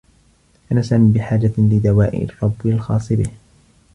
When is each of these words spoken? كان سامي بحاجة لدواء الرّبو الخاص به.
كان 0.69 0.83
سامي 0.83 1.13
بحاجة 1.13 1.51
لدواء 1.57 2.23
الرّبو 2.23 2.69
الخاص 2.69 3.13
به. 3.13 3.29